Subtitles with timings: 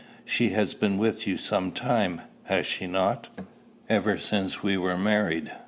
[0.25, 3.27] "She has been with you some time has she not?"
[3.87, 5.51] "Ever since we were married."